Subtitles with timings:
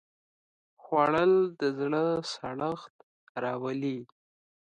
[0.81, 2.95] خوړل د زړه سړښت
[3.43, 3.97] راولي